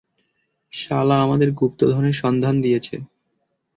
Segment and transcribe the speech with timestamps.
[0.73, 2.95] শালা আমাদের গুপ্তধনের সন্ধান দিয়েছে।